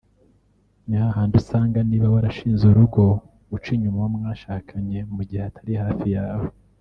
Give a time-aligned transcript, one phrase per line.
[0.87, 3.03] ni hahandi usanga niba warashinze urugo
[3.55, 6.47] uca inyuma uwo mwashakanye mu gihe atari hafi yawe